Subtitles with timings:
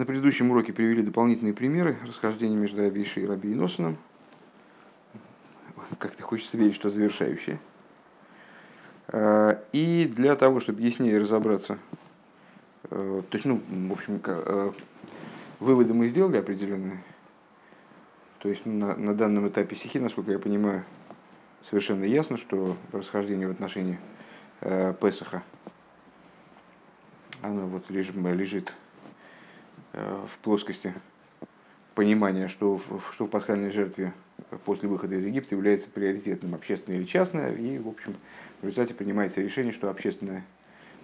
[0.00, 3.98] На предыдущем уроке привели дополнительные примеры расхождения между Раби Иши и Раби Иносаном.
[5.98, 7.60] Как-то хочется верить, что завершающие.
[9.08, 11.76] А, и для того, чтобы яснее разобраться,
[12.84, 14.72] э, то есть, ну, в общем, э,
[15.58, 17.04] выводы мы сделали определенные.
[18.38, 20.82] То есть на, на данном этапе стихи, насколько я понимаю,
[21.62, 24.00] совершенно ясно, что расхождение в отношении
[24.62, 25.42] э, Песаха,
[27.42, 28.72] оно вот лежит,
[30.26, 30.94] в плоскости
[31.94, 34.12] понимания, что в, что в пасхальной жертве
[34.64, 38.14] после выхода из Египта является приоритетным общественное или частное, и, в общем,
[38.60, 40.44] в результате принимается решение, что общественное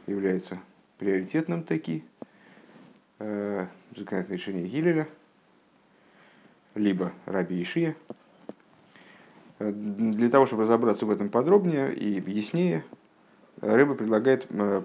[0.06, 0.58] является
[0.98, 2.04] приоритетным таки,
[3.18, 5.08] э, решение Гилеля,
[6.74, 7.96] либо Раби Ишия.
[9.58, 12.84] Э, для того, чтобы разобраться в этом подробнее и яснее,
[13.60, 14.82] Рэба предлагает э,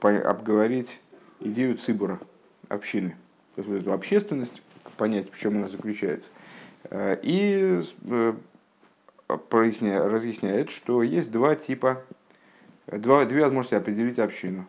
[0.00, 1.00] обговорить
[1.40, 2.20] идею цибура,
[2.68, 3.16] общины.
[3.58, 4.62] Эту общественность,
[4.96, 6.30] понять, в чем она заключается.
[6.84, 7.82] Э, и
[9.28, 12.02] разъясняет, что есть два типа,
[12.86, 14.64] два, две возможности определить общину.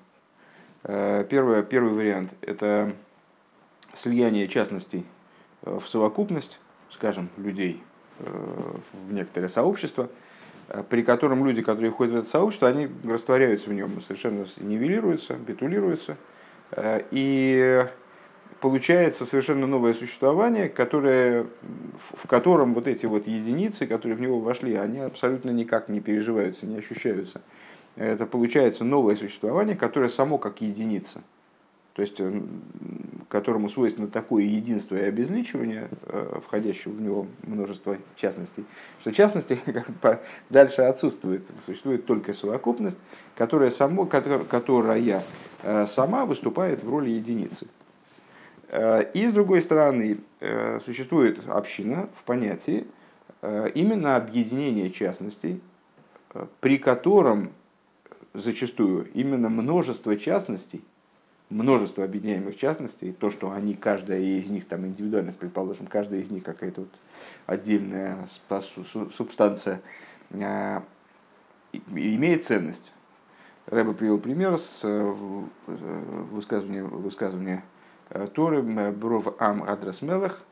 [0.83, 2.93] Первый, первый вариант– это
[3.93, 5.05] слияние частностей
[5.61, 7.83] в совокупность, скажем, людей
[8.19, 8.73] Э,
[9.07, 10.09] в некоторое сообщество,
[10.67, 15.35] э, при котором люди, которые входят в это сообщество, они растворяются в нем, совершенно нивелируются,
[15.35, 16.17] битулируются.
[16.71, 17.85] Э, и
[18.59, 21.47] получается совершенно новое существование, которое,
[21.99, 26.65] в котором вот эти вот единицы, которые в него вошли, они абсолютно никак не переживаются,
[26.65, 27.41] не ощущаются.
[27.95, 31.21] Это получается новое существование, которое само как единица–
[31.99, 32.21] то есть
[33.27, 38.63] которому свойственно такое единство и обезличивание, э, входящего в него множество частностей,
[39.01, 39.59] что частности
[40.01, 42.97] как дальше отсутствует, существует только совокупность,
[43.35, 45.21] которая, само, которая
[45.63, 47.67] э, сама выступает в роли единицы.
[48.71, 50.19] И с другой стороны,
[50.85, 52.85] существует община в понятии
[53.41, 55.61] именно объединения частностей,
[56.59, 57.51] при котором
[58.33, 60.83] зачастую именно множество частностей
[61.49, 66.43] множество объединяемых частностей, то, что они, каждая из них, там индивидуальность, предположим, каждая из них
[66.43, 66.91] какая-то вот
[67.47, 68.27] отдельная
[69.11, 69.81] субстанция,
[71.71, 72.93] имеет ценность.
[73.65, 75.13] Рэба привел пример с э,
[75.67, 77.61] высказывания, высказывания э,
[78.33, 78.61] Торы
[78.91, 80.43] «Бров ам адрес мелах»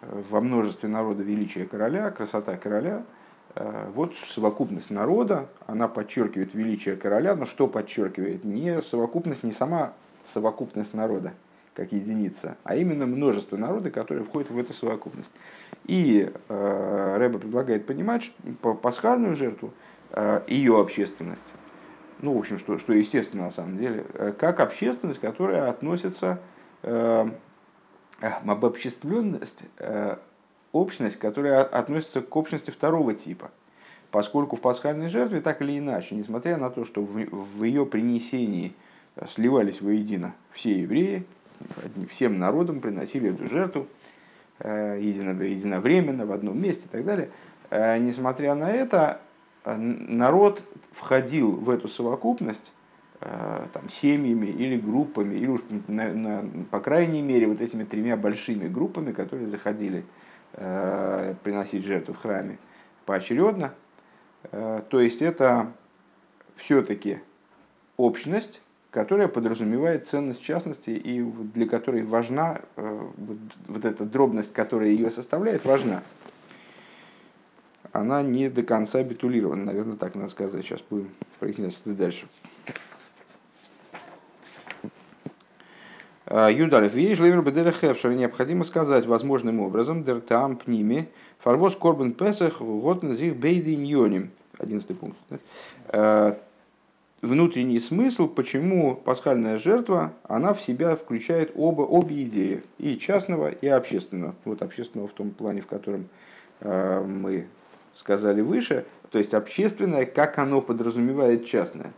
[0.00, 3.02] во множестве народа величия короля, красота короля–
[3.56, 8.44] Э, вот совокупность народа, она подчеркивает величие короля, но что подчеркивает?
[8.44, 9.94] Не совокупность, не сама
[10.26, 11.32] совокупность народа,
[11.72, 15.30] как единица, а именно множество народа, которые входят в эту совокупность.
[15.84, 18.30] И э, Рэба предлагает понимать
[18.60, 19.72] по пасхальную жертву,
[20.10, 21.46] э, ее общественность,
[22.20, 26.40] ну, в общем, что, что естественно на самом деле, э, как общественность, которая относится,
[26.82, 27.28] э,
[28.20, 30.16] э обобществленность, э,
[30.72, 33.50] общность, которая относится к общности второго типа.
[34.10, 38.72] Поскольку в пасхальной жертве так или иначе, несмотря на то, что в, в ее принесении
[39.16, 41.24] э, сливались воедино все евреи,
[42.10, 43.86] всем народам приносили эту жертву
[44.60, 47.30] единовременно, в одном месте и так далее,
[47.70, 49.20] несмотря на это,
[49.66, 50.62] народ
[50.92, 52.72] входил в эту совокупность
[53.20, 58.68] там, семьями или группами, или уж, на, на, по крайней мере, вот этими тремя большими
[58.68, 60.04] группами, которые заходили
[60.58, 62.56] Э, приносить жертву в храме
[63.04, 63.74] поочередно.
[64.52, 65.70] Э, то есть это
[66.56, 67.18] все-таки
[67.98, 73.00] общность, которая подразумевает ценность частности и для которой важна, э,
[73.68, 76.02] вот эта дробность, которая ее составляет, важна.
[77.96, 80.62] Она не до конца битулирована, наверное, так надо сказать.
[80.64, 81.08] Сейчас будем
[81.40, 82.26] прояснять это дальше.
[86.26, 91.08] А, Юдалев, веешь левер бедерехевшер, необходимо сказать возможным образом, дертам пними,
[91.38, 94.30] фарвоз корбан песах, год назих бейди ньоним.
[94.58, 95.16] Одиннадцатый пункт.
[95.30, 95.38] Да?
[95.88, 96.38] А,
[97.22, 103.66] внутренний смысл, почему пасхальная жертва, она в себя включает оба, обе идеи, и частного, и
[103.68, 104.34] общественного.
[104.44, 106.08] Вот общественного в том плане, в котором
[106.60, 107.46] э, мы
[107.98, 111.92] сказали выше, то есть общественное, как оно подразумевает частное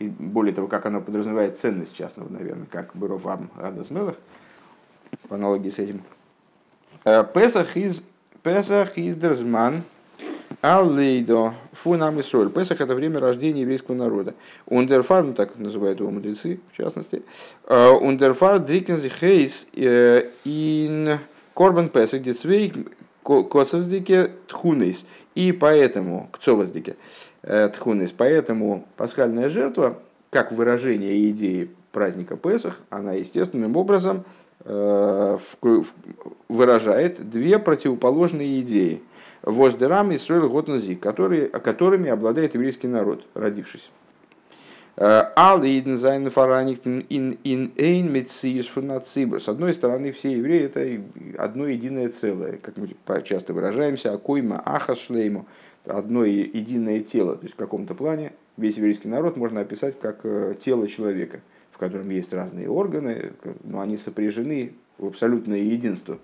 [0.00, 4.16] и более того, как оно подразумевает ценность частного, наверное, как Буровам Радасмелах,
[5.28, 6.02] по аналогии с этим.
[7.04, 8.02] Э, Песах из
[8.42, 9.82] Песах из Дерзман
[10.62, 12.50] Аллейдо Фунам Исроль.
[12.50, 14.34] Песах это время рождения еврейского народа.
[14.66, 17.22] Ундерфар, ну так называют его мудрецы, в частности.
[17.66, 21.18] Э, Ундерфар Дрикензи Хейс э, ин
[21.54, 22.74] Корбан Песах Децвейк
[23.22, 25.04] Коцевздике Тхунейс.
[25.34, 26.96] И поэтому, к Цоваздике,
[27.42, 28.12] Э, Тхунис.
[28.12, 29.98] Поэтому пасхальная жертва,
[30.30, 34.24] как выражение идеи праздника Песах, она естественным образом
[36.48, 39.02] выражает две противоположные идеи.
[39.40, 43.88] Воздерам и строил Готнази, которые, которыми обладает еврейский народ, родившись.
[45.02, 51.66] Ал иден зайн фараниктен ин ин эйн митсиюс С одной стороны, все евреи это одно
[51.66, 52.90] единое целое, как мы
[53.22, 55.46] часто выражаемся, акойма ахас шлейму,
[55.86, 57.36] одно единое тело.
[57.36, 61.40] То есть в каком-то плане весь еврейский народ можно описать как э, тело человека,
[61.72, 63.32] в котором есть разные органы,
[63.64, 66.18] но они сопряжены в абсолютное единство.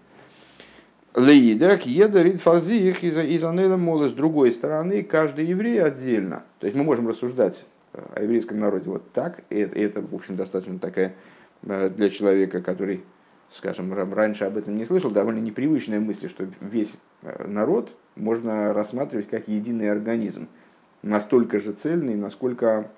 [1.15, 4.07] Леидак, еда, рид фарзих из анейла.
[4.07, 6.45] С другой стороны, каждый еврей отдельно.
[6.61, 7.65] То есть мы можем рассуждать
[8.15, 9.43] о еврейском народе вот так.
[9.51, 11.15] И это, в общем, достаточно такая
[11.63, 13.05] э, для человека, который,
[13.51, 19.29] скажем, раньше об этом не слышал, довольно непривычная мысль, что весь э, народ можно рассматривать
[19.29, 20.49] как единый организм.
[21.03, 22.91] Настолько же цельный, насколько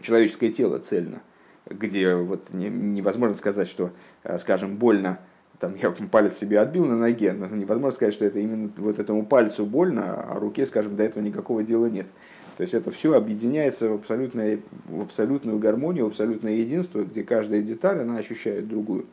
[0.00, 1.20] человеческое тело цельно.
[1.66, 3.90] Где вот невозможно сказать, что,
[4.22, 5.18] э, скажем, больно
[5.64, 9.24] там я палец себе отбил на ноге, но невозможно сказать, что это именно вот этому
[9.24, 12.06] пальцу больно, а руке, скажем, до этого никакого дела нет.
[12.56, 17.62] То есть это все объединяется в, абсолютное, в абсолютную гармонию, в абсолютное единство, где каждая
[17.62, 19.06] деталь, она ощущает другую.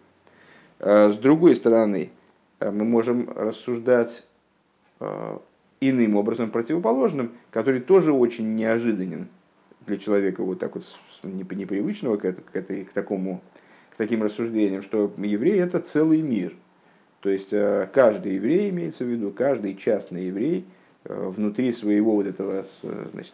[0.79, 2.11] А с другой стороны,
[2.59, 4.23] э, мы можем рассуждать
[4.99, 5.37] э,
[5.79, 9.27] иным образом, противоположным, который тоже очень неожиданен
[9.87, 10.85] для человека вот так вот
[11.23, 13.41] непривычного к, это, к, этой, к, такому,
[13.89, 16.53] к таким рассуждениям, что еврей это целый мир.
[17.21, 22.27] То есть э, каждый еврей имеется в виду, каждый частный еврей– Э, внутри своего вот
[22.27, 23.33] этого э, значит,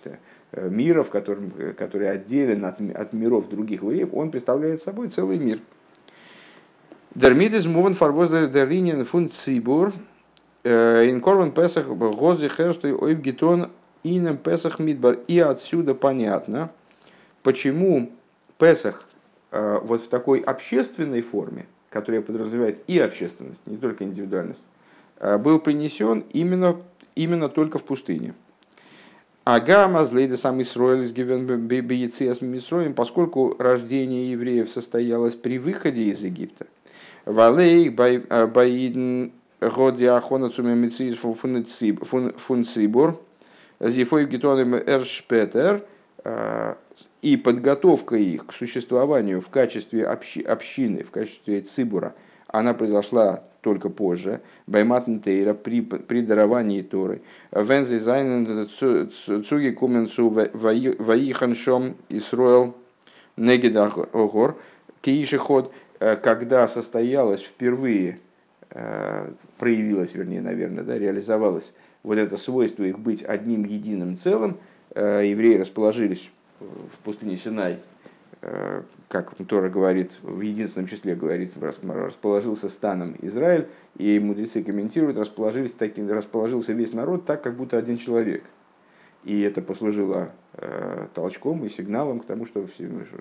[0.54, 5.38] э, мира, в котором, который отделен от, от миров других евреев, он представляет собой целый
[5.38, 5.60] мир.
[7.14, 9.92] Дермидис мувен фарвоздер деринен фун цибур
[10.64, 13.70] инкорван песах годзи херштой ойв гетон
[14.04, 15.20] инем песах мидбар.
[15.28, 16.70] И отсюда понятно,
[17.42, 18.12] почему
[18.60, 19.08] песах
[19.52, 24.64] вот в такой общественной форме, которая подразумевает и общественность, не только индивидуальность,
[25.40, 26.78] был принесен именно
[27.18, 28.34] именно только в пустыне.
[29.44, 36.68] Агама злейда сам Исроэль из с Мисроем, поскольку рождение евреев состоялось при выходе из Египта.
[37.26, 39.32] Валей э, баидн
[39.62, 40.90] годи ахона цуме
[42.38, 43.22] фунцибур
[43.80, 45.86] зифой гетоnem эршпетер
[46.24, 46.76] э,
[47.22, 52.16] и подготовка их к существованию в качестве общины, в качестве цибура,
[52.48, 57.22] она произошла только позже, Байматн Тейра, при, при даровании Торы.
[57.52, 62.76] Вензи Зайнен Цуги Куменцу Ваиханшом Исруэл
[63.36, 64.58] Негидах Огор,
[65.02, 68.20] Киишиход, э, когда состоялось впервые,
[68.70, 71.74] э, проявилось, вернее, наверное, да, реализовалось
[72.04, 74.56] вот это свойство их быть одним единым целым,
[74.96, 76.32] э, евреи расположились
[76.62, 77.80] в пустыне Синай
[79.08, 83.68] как Тора говорит, в единственном числе говорит, расположился станом Израиль,
[83.98, 88.44] и мудрецы комментируют, расположились таки, расположился весь народ так, как будто один человек.
[89.24, 92.66] И это послужило э, толчком и сигналом к тому, что,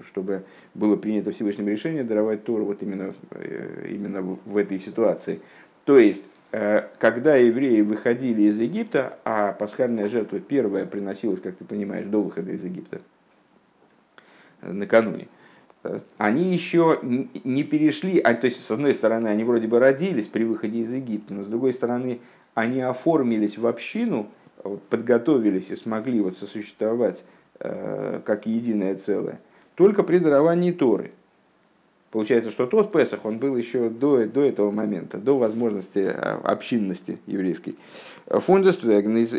[0.07, 0.45] чтобы
[0.75, 5.41] было принято Всевышним решение даровать Тору вот именно, э, именно в этой ситуации.
[5.85, 11.65] То есть, э, когда евреи выходили из Египта, а пасхальная жертва первая приносилась, как ты
[11.65, 13.01] понимаешь, до выхода из Египта–
[14.73, 15.29] накануне,
[16.19, 20.45] они еще не перешли, а, то есть, с одной стороны, они вроде бы родились при
[20.45, 22.21] выходе из Египта, но с другой стороны,
[22.55, 24.29] они оформились в общину,
[24.91, 27.23] подготовились и смогли вот сосуществовать
[27.61, 29.41] э, как единое целое,
[29.75, 31.13] только при даровании Торы.
[32.11, 36.11] Получается, что тот Песах, он был еще до, до этого момента, до возможности э,
[36.45, 37.77] общинности еврейской.
[38.27, 39.37] Фундествегн из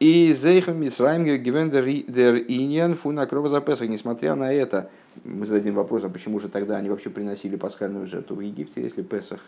[0.00, 3.86] и Зейхам Мисраим Гевендер Иньян Фуна Кровозапесах.
[3.88, 4.90] Несмотря на это,
[5.24, 9.02] мы зададим вопрос, а почему же тогда они вообще приносили пасхальную жертву в Египте, если
[9.02, 9.40] Песах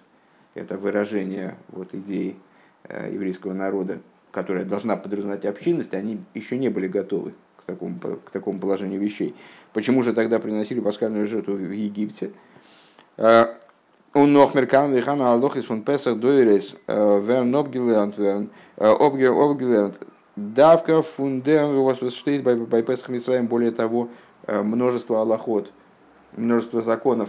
[0.55, 2.37] это выражение вот, идеи
[2.85, 8.31] э, еврейского народа, которая должна подразумевать общинность, они еще не были готовы к такому, к
[8.31, 9.35] такому положению вещей.
[9.73, 12.31] Почему же тогда приносили пасхальную жертву в Египте?
[13.17, 13.47] Он
[14.13, 18.51] э, нохмеркан вихана алохис фун песах дойрес э, верн обгилернт верн
[20.35, 24.09] Давка фундем у вас стоит bei Песах Митсраем, более того,
[24.47, 25.71] э, множество аллахот,
[26.37, 27.29] множество законов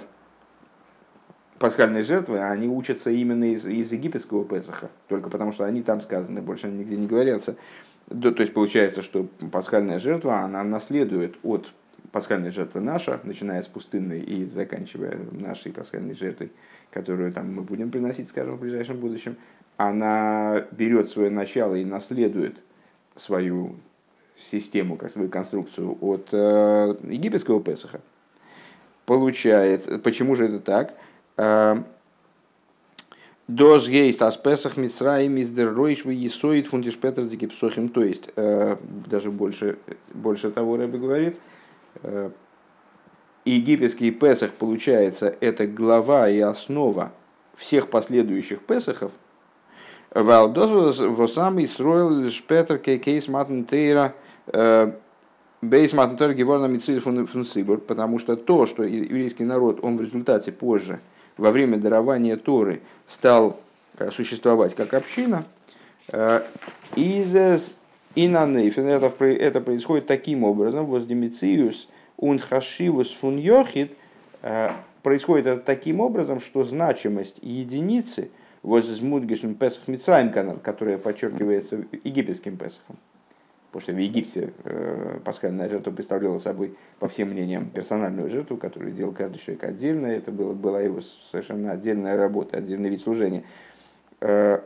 [1.60, 6.42] пасхальной жертвы, они учатся именно из, из египетского Песаха, только потому что они там сказаны,
[6.42, 7.58] больше они нигде не говорятся.
[8.08, 11.74] То есть получается, что пасхальная жертва, она наследует от
[12.14, 16.52] пасхальной жертвы наша, начиная с пустынной и заканчивая нашей пасхальной жертвой,
[16.90, 19.36] которую там мы будем приносить, скажем, в ближайшем будущем,
[19.76, 22.58] она берет свое начало и наследует
[23.16, 23.76] свою
[24.38, 28.02] систему, как свою конструкцию от э, египетского Песаха.
[29.06, 30.96] Получает, почему же это так?
[33.48, 37.90] Дос гейст ас песах мицраим из дер ройш вы есоид фундиш петр псохим.
[37.90, 39.78] То есть, даже больше,
[40.14, 41.38] больше того Рэбе говорит,
[43.44, 47.12] египетский песах, получается, это глава и основа
[47.58, 49.12] всех последующих песахов,
[50.14, 54.14] Валдос восам Исроил Шпетер Кейс Матнтейра
[55.62, 61.00] Бейс Матнтейра Геворна Мициль Фунсибур, потому что то, что еврейский народ, он в результате позже,
[61.38, 63.60] во время дарования Торы, стал
[63.98, 65.46] э, существовать как община,
[66.12, 66.42] э,
[66.98, 67.72] Изес
[68.14, 73.94] Инанейфен, это, это происходит таким образом, воздемициус und хашивус фун йохид,
[74.42, 78.30] э, происходит это таким образом, что значимость единицы–
[78.64, 82.98] возмудгишн Песах Мицраим канал, которая подчеркивается египетским Песахом.
[83.72, 88.92] Потому что в Египте э, пасхальная жертва представляла собой, по всем мнениям, персональную жертву, которую
[88.92, 90.06] делал каждый человек отдельно.
[90.08, 93.44] Это было, была его совершенно отдельная работа, отдельный вид служения.
[94.22, 94.62] Э,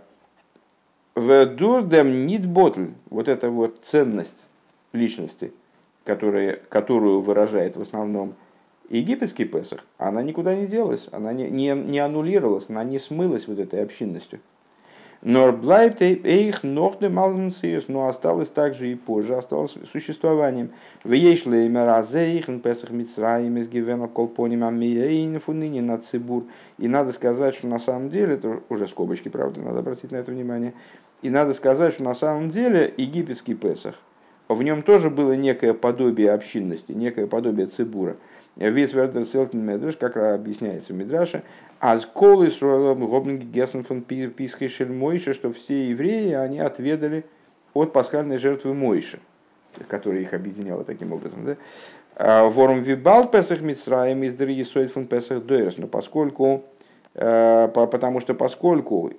[1.16, 4.46] в дурдем нит ботл, вот эта вот ценность
[4.92, 5.54] личности,
[6.04, 8.36] которая, которую выражает в основном
[8.89, 13.60] египетский Песах, она никуда не делась, она не, не, не аннулировалась, она не смылась вот
[13.60, 14.39] этой общинностью.
[15.24, 20.70] Но блайбт эйх нохде малнциус, но осталось также и позже, осталось существованием.
[21.03, 26.44] В ешле меразейхн песах мицраим из гивена колпоним амиейн фуныни на цибур.
[26.77, 30.32] И надо сказать, что на самом деле, это уже скобочки, правда, надо обратить на это
[30.32, 30.74] внимание,
[31.24, 33.96] и надо сказать, что на самом деле египетский Песах,
[34.48, 38.17] в нем тоже было некое подобие общинности, некое подобие цибура–
[38.58, 41.44] Весь вердер селтен медреш, как объясняется в Мидраше,
[41.80, 47.26] а с колы с гобнги гесен фон писхешель Мойши, что все евреи, они отведали
[47.76, 49.20] от пасхальной жертвы Мойши,
[49.88, 51.46] которая их объединяла таким образом.
[51.46, 51.58] Да?
[52.16, 56.66] А ворум вибал песах мицраем из дерьесоид фон песах дойрес, но поскольку,
[57.14, 59.14] э, потому что поскольку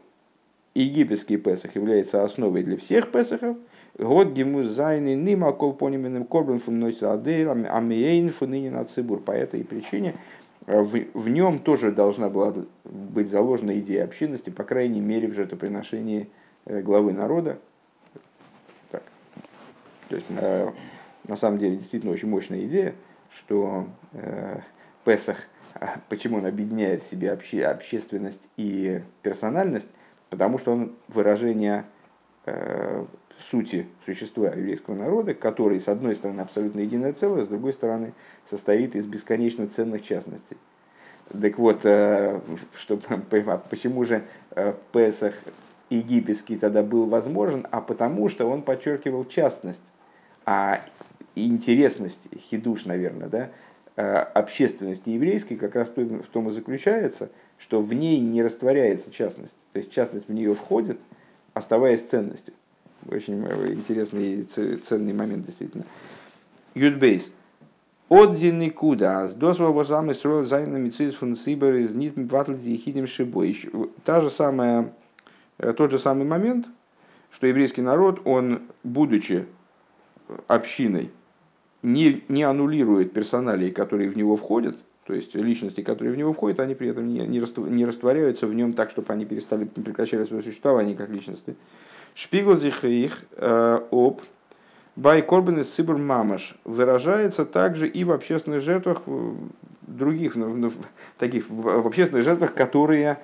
[0.75, 3.57] египетский песах является основой для всех песахов,
[3.97, 9.21] Год гему зайны нима колпонименным корбен фун адейр амиейн фунынин ацибур.
[9.21, 10.15] По этой причине
[10.67, 12.55] э, в, в нем тоже должна была
[12.85, 16.29] быть заложена идея общинности, по крайней мере, в жертвоприношении
[16.67, 17.59] э, главы народа.
[18.91, 19.03] Так.
[20.09, 20.71] То есть, на, э,
[21.27, 22.95] на самом деле, действительно очень мощная идея,
[23.31, 24.61] что э,
[25.05, 25.39] Песах,
[26.09, 29.89] почему он объединяет в себе обще, общественность и персональность,
[30.31, 31.85] потому что он выражение
[32.47, 33.05] э,
[33.51, 38.13] сути существа еврейского народа, который, с одной стороны, абсолютно единое целое, с другой стороны,
[38.47, 40.57] состоит из бесконечно ценных частностей.
[41.41, 42.41] Так вот, э,
[42.77, 42.99] что,
[43.71, 45.35] почему же э, Песах
[45.91, 47.67] египетский тогда был возможен?
[47.71, 49.93] А потому что он подчеркивал частность,
[50.47, 50.81] а
[51.35, 53.51] интересность, хидуш, наверное, да,
[53.97, 59.57] э, общественности еврейской как раз в том и заключается, что в ней не растворяется частность.
[59.73, 60.99] То есть частность в нее входит,
[61.53, 62.55] оставаясь ценностью.
[63.07, 65.85] Очень интересный и ценный момент, действительно.
[66.75, 67.31] Юдбейс.
[68.09, 68.39] От
[68.75, 69.29] куда?
[69.29, 73.59] С досва самый строил зайна мицис фун сибер из нит ватл ехидим шибой.
[74.05, 74.93] Та же самая,
[75.59, 76.69] э, тот же самый момент,
[77.31, 79.47] что еврейский народ, он, будучи
[80.47, 81.11] общиной,
[81.83, 86.61] не, не аннулирует персоналии, которые в него входят, то есть личности, которые в него входят,
[86.61, 90.97] они при этом не, не растворяются в нем так, чтобы они перестали прекращали свое существование
[90.97, 91.57] как личности.
[92.19, 94.23] Шпиглзих их э, об
[94.97, 99.03] Бай Корбен из Цибур Мамаш выражается также и в общественных жертвах
[99.83, 100.73] других, ну,
[101.17, 103.21] таких в общественных жертвах, которые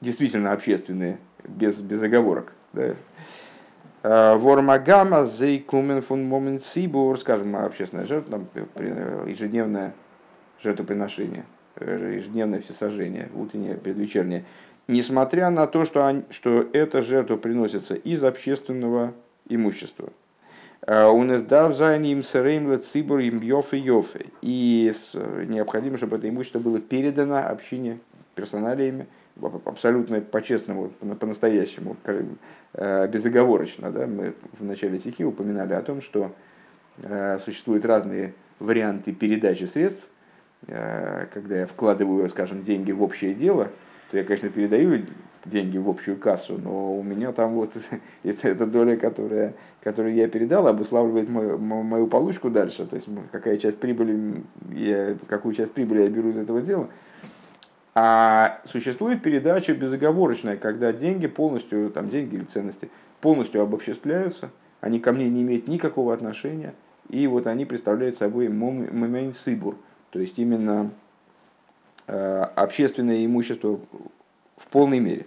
[0.00, 2.54] действительно общественные, без, без оговорок.
[2.72, 2.94] Да.
[4.04, 8.68] Э, Вормагама зейкумен фун момент сибур, скажем, общественная жертва, там,
[9.26, 9.92] ежедневное
[10.62, 11.44] жертвоприношение,
[11.78, 14.46] ежедневное всесожжение, утреннее, предвечернее–
[14.88, 19.12] несмотря на то, что, они, что эта жертва приносится из общественного
[19.48, 20.08] имущества.
[23.76, 24.26] Йофе.
[24.40, 24.92] И
[25.46, 27.98] необходимо, чтобы это имущество было передано общине
[28.34, 29.06] персоналиями,
[29.64, 30.88] абсолютно по-честному,
[31.20, 31.96] по-настоящему,
[32.72, 33.90] э, безоговорочно.
[33.90, 34.06] Да?
[34.06, 36.32] Мы в начале стихи упоминали о том, что
[37.02, 40.02] э, существуют разные варианты передачи средств,
[40.66, 43.68] э, когда я вкладываю, скажем, деньги в общее дело–
[44.10, 45.04] то я, конечно, передаю
[45.44, 47.72] деньги в общую кассу, но у меня там вот
[48.24, 52.86] это, эта доля, которая, которую я передал, обуславливает мою, мою получку дальше.
[52.86, 56.88] То есть какая часть прибыли, я, какую часть прибыли я беру из этого дела.
[57.94, 64.50] А существует передача безоговорочная, когда деньги полностью, там деньги или ценности, полностью обобществляются,
[64.80, 66.74] они ко мне не имеют никакого отношения,
[67.08, 69.76] и вот они представляют собой момент сыбур,
[70.10, 70.92] то есть именно
[72.08, 73.78] общественное имущество
[74.56, 75.26] в полной мере.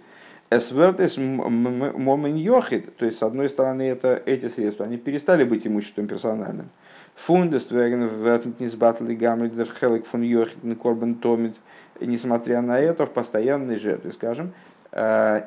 [0.50, 6.06] Эсвертес момен йохид, то есть, с одной стороны, это эти средства, они перестали быть имуществом
[6.06, 6.68] персональным.
[7.14, 11.54] Фундествеген вертнитнис батли гамлидер хелек фун йохид корбен томит,
[12.00, 14.52] несмотря на это, в постоянной жертве, скажем,
[14.92, 15.42] э,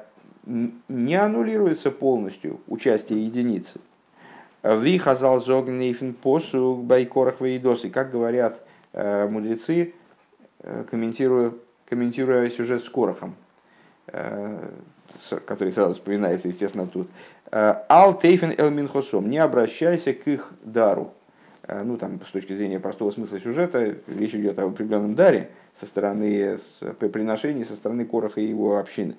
[0.45, 3.79] не аннулируется полностью участие единицы.
[4.63, 8.61] Ви хазал зогнейфен посу байкорах вейдосы, как говорят
[8.93, 10.04] э, мудрецы, э,
[10.89, 11.53] комментируя,
[11.87, 13.35] комментируя сюжет с Корохом
[15.45, 17.07] который сразу вспоминается, естественно, тут.
[17.51, 21.13] Ал тейфен эл минхосом, не обращайся к их дару.
[21.67, 25.85] Э, ну, там, с точки зрения простого смысла сюжета, речь идет о определенном даре со
[25.85, 26.57] стороны
[27.11, 29.15] приношений, со стороны Короха и его общины.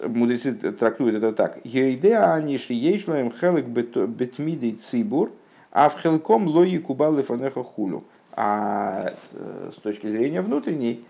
[0.00, 1.58] Мудрецы трактуют это так.
[1.64, 5.32] Ейдеа они ешлаем хелек бетмидей цибур,
[5.72, 8.04] а в хелком лои кубалы фанеха хулю.
[8.36, 9.14] А
[9.70, 11.04] с точки зрения внутренней,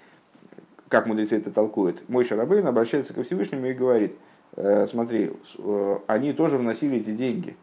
[0.89, 4.15] как мудрецы это толкуют, мой Шарабейн обращается ко Всевышнему и говорит,
[4.57, 7.57] «Э, смотри, э, они тоже вносили эти деньги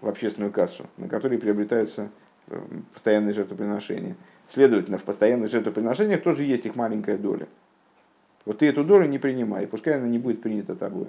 [0.00, 2.10] в общественную кассу, на которые приобретаются
[2.48, 2.60] э,
[2.92, 4.16] постоянные жертвоприношения.
[4.48, 7.46] Следовательно, в постоянных жертвоприношениях тоже есть их маленькая доля.
[8.44, 11.08] Вот ты эту долю не принимай, пускай она не будет принята тобой.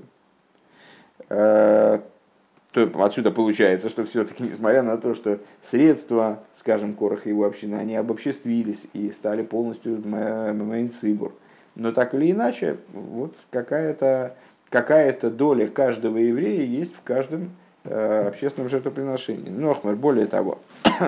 [2.76, 5.40] То отсюда получается, что все-таки, несмотря на то, что
[5.72, 11.32] средства, скажем, Короха и его общины, они обобществились и стали полностью Мейнцибур.
[11.76, 14.36] Но так или иначе, вот какая-то
[14.70, 17.52] какая доля каждого еврея есть в каждом
[17.86, 19.50] э, общественном жертвоприношении.
[19.50, 20.60] Нохмар, более того,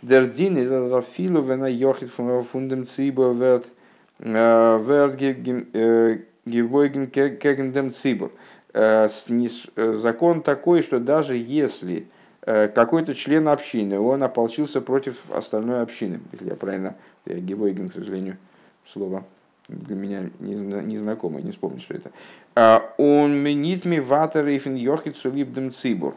[0.00, 3.66] Дердин из Азафилу вена йохит фундам цибо верт
[4.20, 5.16] верт
[6.46, 8.28] гивойген кегендем цибур.
[8.28, 12.08] Э, э, закон такой, что даже если
[12.42, 17.92] э, какой-то член общины, он ополчился против остальной общины, если я правильно, я Гевойген, к
[17.92, 18.36] сожалению,
[18.84, 19.24] слово
[19.68, 22.12] для меня незнакомое, не вспомню, что это.
[22.98, 26.14] Он менит ми ватер и фин йохит сулибдем цибур.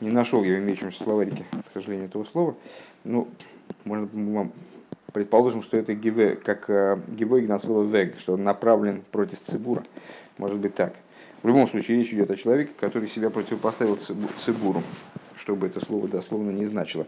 [0.00, 2.54] Не нашел я в имеющемся словарике, к сожалению, этого слова.
[3.02, 3.28] Ну,
[3.84, 4.52] можно вам
[5.12, 9.82] Предположим, что это гиве, как э, гивой на слово вег, что он направлен против цибура.
[10.36, 10.94] Может быть так.
[11.42, 13.98] В любом случае речь идет о человеке, который себя противопоставил
[14.44, 14.82] цибуру,
[15.38, 17.06] чтобы это слово дословно не значило.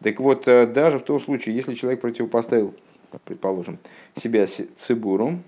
[0.00, 2.72] Так вот, э, даже в том случае, если человек противопоставил,
[3.24, 3.80] предположим,
[4.14, 4.46] себя
[4.78, 5.40] цибуру,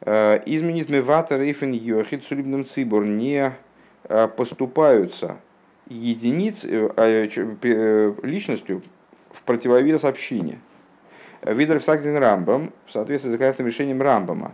[0.00, 3.52] э, изменит меватор ифен йохид сулибным цибур не
[4.36, 5.36] поступаются
[5.88, 6.64] единиц,
[8.22, 8.82] личностью
[9.30, 10.60] в противовес общине.
[11.42, 14.52] Видер Псагдин Рамбам, в соответствии с законодательным решением Рамбама.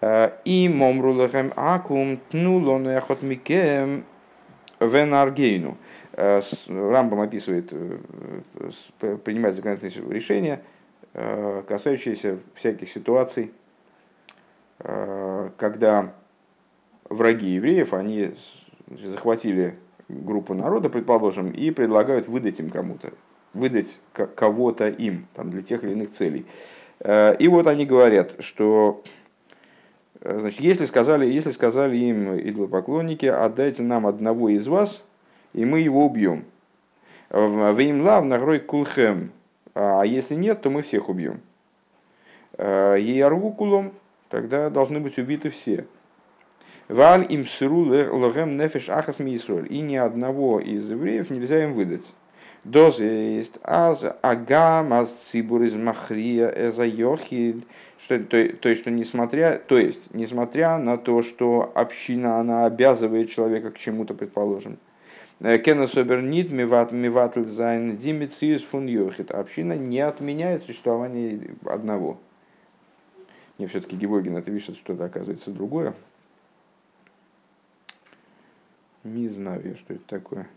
[0.00, 4.04] Э, и момрулахем акум тнулон эхот микем
[4.80, 5.76] венаргейну.
[6.12, 10.62] Э, Рамбам описывает, э, принимает законодательное решение,
[11.66, 13.50] касающееся всяких ситуаций,
[14.78, 16.12] когда
[17.08, 18.34] враги евреев, они
[18.90, 19.78] захватили
[20.10, 23.12] группу народа, предположим, и предлагают выдать им кому-то
[23.56, 26.46] выдать кого-то им там, для тех или иных целей.
[27.00, 29.02] Э, и вот они говорят, что
[30.20, 35.02] э, значит, если, сказали, если сказали им идолопоклонники, отдайте нам одного из вас,
[35.52, 36.44] и мы его убьем.
[37.30, 39.32] Вы им лав нагрой кулхем,
[39.74, 41.40] а если нет, то мы всех убьем.
[42.56, 43.92] Э, יהרגו כולם,
[44.28, 45.86] тогда должны быть убиты все.
[46.88, 52.04] ואל ימסרו להם נפש אחת И ни одного из евреев нельзя им выдать.
[52.66, 57.64] דאָס הייסט אַז הגם אַז ציבור איז מכריע דעם יחיד.
[58.00, 63.30] Что, то, то есть, что несмотря, то есть, несмотря на то, что община, она обязывает
[63.30, 64.78] человека к чему-то, предположим,
[65.38, 69.30] э, קען עס אָבער ניט מבט מבטל זיין די מציאות פון יחיד.
[69.30, 72.18] Община не отменяет существование одного.
[73.58, 75.94] Не все-таки Гебогин это пишет что-то, оказывается, другое.
[79.04, 80.48] Не знаю, что это такое.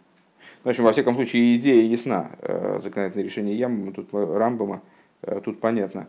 [0.64, 2.32] В общем, во всяком случае, идея ясна.
[2.42, 4.82] Э, законодательное решение Ямбама, тут Рамбама,
[5.22, 6.08] э, тут понятно.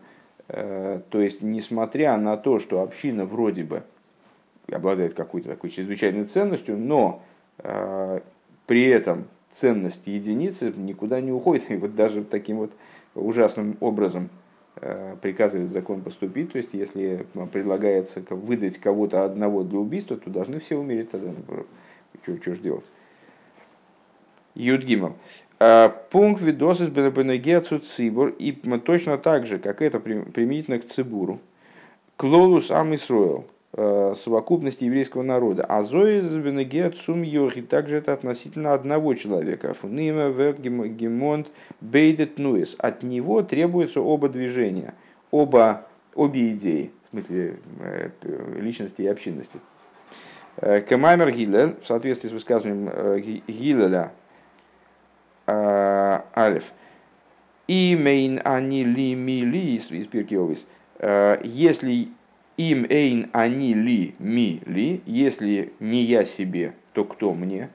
[0.49, 3.83] Э, то есть, несмотря на то, что община вроде бы
[4.69, 7.21] обладает какой-то такой чрезвычайной ценностью, но
[8.67, 11.69] при этом ценность единицы никуда не уходит.
[11.69, 12.71] И вот даже таким вот
[13.13, 14.29] ужасным образом
[15.21, 16.53] приказывает закон поступить.
[16.53, 21.31] То есть, если предлагается выдать кого-то одного для убийства, то должны все умереть тогда.
[22.23, 22.85] Что, что же делать?
[24.55, 25.13] Юдгимов.
[25.59, 28.29] А, пункт видос из Бенегецу Цибур.
[28.39, 31.39] И точно так же, как это применительно к Цибуру.
[32.17, 33.45] Клолус Ам Исруэл.
[33.73, 35.63] совокупности еврейского народа.
[35.63, 39.73] А Зои Венегет Сум Йохи также это относительно одного человека.
[39.73, 41.47] Фунима Гемонт
[41.79, 42.75] Бейдет Нуис.
[42.79, 44.93] От него требуются оба движения,
[45.31, 47.59] оба, обе идеи, в смысле
[48.57, 49.59] личности и общинности.
[50.57, 54.11] Кемаймер Гилель, в соответствии с высказыванием Гилеля,
[56.35, 56.71] Алиф,
[57.67, 60.65] Имейн они ли ми ли из Пиркиовис.
[61.43, 62.09] Если
[62.57, 67.69] им эйн они ли ми ли, если не я себе, то кто мне?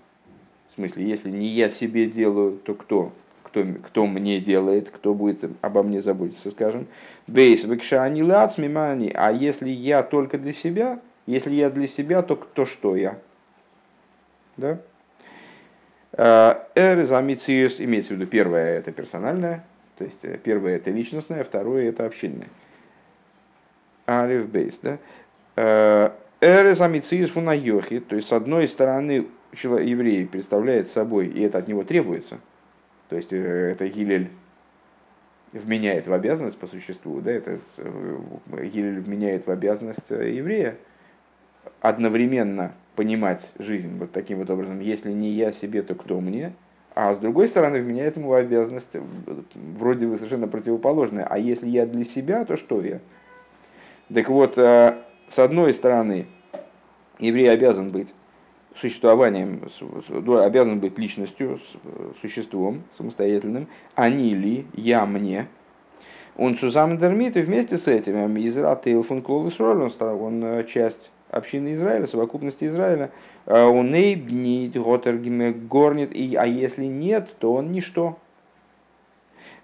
[0.71, 3.13] В смысле, если не я себе делаю, то кто?
[3.43, 6.87] Кто, кто мне делает, кто будет обо мне заботиться, скажем.
[7.27, 12.37] Бейс векшани лац мимани, а если я только для себя, если я для себя, то
[12.37, 13.19] кто что я?
[14.59, 14.79] Да?
[16.13, 19.65] Эр замициус, имеется в виду первое это персональное,
[19.97, 22.49] то есть э, первое это личностное, второе это общинное.
[24.07, 24.99] Алиф Бейс, да?
[25.57, 31.69] Э, Эрес Амициис Фунайохи, то есть с одной стороны еврей представляет собой, и это от
[31.69, 32.39] него требуется,
[33.09, 34.31] то есть э, это Гилель
[35.53, 37.59] вменяет в обязанность по существу, да, это
[38.49, 40.77] Гилель вменяет в обязанность еврея
[41.81, 46.55] одновременно понимать жизнь вот таким вот образом, если не я себе, то кто мне,
[46.95, 48.89] а с другой стороны, вменяет ему обязанность
[49.55, 51.27] вроде бы совершенно противоположная.
[51.29, 53.01] А если я для себя, то что я?
[54.13, 54.97] Так вот, э,
[55.29, 56.27] с одной стороны,
[57.19, 58.15] еврей обязан быть
[58.81, 59.69] существованием,
[60.43, 61.61] обязан быть личностью,
[62.21, 65.49] существом самостоятельным, они ли, я мне.
[66.37, 71.75] Он сузам дермит, и вместе с этим Изра Тейлфун Клолус он, он э, часть общины
[71.75, 73.11] Израиля, совокупности Израиля,
[73.47, 78.19] а он нейбнит, горнит, и, а если нет, то он ничто.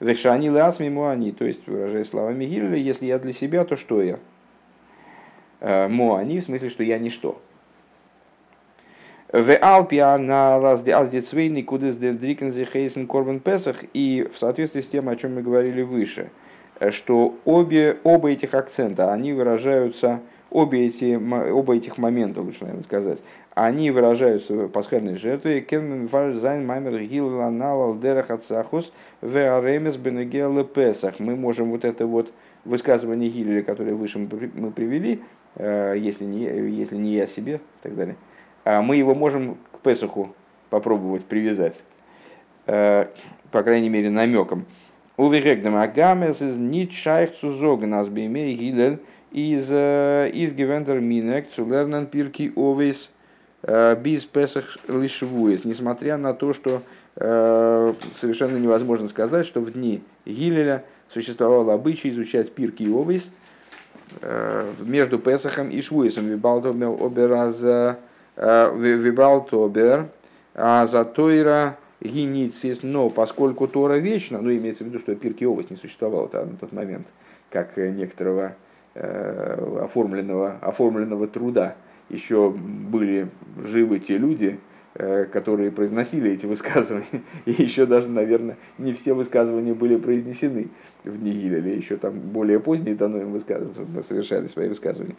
[0.01, 4.19] Вешани ласми муани, то есть, выражая словами Гилля, если я для себя, то что я?
[5.61, 7.41] А, муани, в смысле, что я ничто.
[9.33, 15.09] В Алпия на Лаздецвейни, куда с Дрикензи Хейсен Корбан Песах, и в соответствии с тем,
[15.09, 16.31] о чем мы говорили выше,
[16.91, 20.21] что обе, оба этих акцента, они выражаются
[20.53, 21.15] обе эти,
[21.51, 23.19] оба этих момента, лучше, наверное, сказать,
[23.55, 25.61] они выражаются пасхальной жертве.
[25.61, 31.19] Кен זיין מאמר הילל הנ״ל על דרך הצחות והרמז בנוגע פסח.
[31.19, 32.33] Мы можем вот это вот
[32.65, 35.21] высказывание Гилеля, которое выше мы привели,
[35.57, 38.17] э, если не, если не я себе и так далее,
[38.65, 40.35] а мы его можем к Песаху
[40.71, 41.83] попробовать привязать,
[42.67, 43.07] э,
[43.51, 44.65] по крайней мере, намеком.
[45.17, 49.01] ובהקדם הגם עס איז ניט שייך צו זאָגן אַז בימי הילל
[49.33, 53.11] איז э, איז געווען דער מנהג צו לערנען פרקי אבות
[53.65, 56.83] без песах лишвуес, несмотря на то, что
[57.17, 63.33] э, совершенно невозможно сказать, что в дни Гилеля существовал обычай изучать пирки овес
[64.21, 66.27] э, между Песахом и Швуесом.
[66.27, 67.33] Вибалтобер
[70.55, 75.71] а за Тойра гиницис, но поскольку Тора вечна, ну имеется в виду, что пирки овес
[75.71, 77.07] не существовало на тот момент,
[77.49, 78.62] как некоторого Э,
[78.95, 81.77] оформленного, оформленного труда
[82.13, 83.29] еще были
[83.65, 84.61] живы те люди,
[84.95, 87.23] э, которые произносили эти высказывания.
[87.47, 90.69] И еще даже, наверное, не все высказывания были произнесены
[91.05, 91.75] в дни Гилеля.
[91.75, 95.17] Еще там более поздние дано им высказывания, совершали свои высказывания.